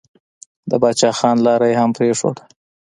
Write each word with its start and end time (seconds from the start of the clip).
د 0.69 0.71
پاچا 0.81 1.09
خان 1.19 1.37
لاره 1.45 1.65
يې 1.71 1.75
هم 1.81 1.91
پرېښوده. 1.97 2.43